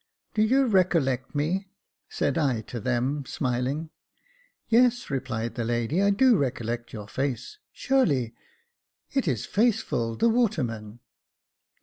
"Do 0.33 0.41
you 0.41 0.65
recollect 0.65 1.35
me?" 1.35 1.67
said 2.09 2.35
I 2.35 2.61
to 2.61 2.79
them, 2.79 3.23
smiling." 3.25 3.91
Yes," 4.67 5.11
replied 5.11 5.53
the 5.53 5.63
lady, 5.63 6.01
I 6.01 6.09
do 6.09 6.35
recollect 6.37 6.91
your 6.91 7.07
face— 7.07 7.59
surely— 7.71 8.33
it 9.11 9.27
is 9.27 9.45
Faithful, 9.45 10.15
the 10.15 10.27
waterman 10.27 11.01